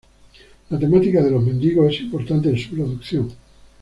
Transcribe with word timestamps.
La 0.71 0.79
temática 0.79 1.21
de 1.21 1.29
los 1.29 1.43
mendigos 1.43 1.93
es 1.93 2.01
importante 2.01 2.49
en 2.49 2.57
su 2.57 2.71
producción. 2.73 3.29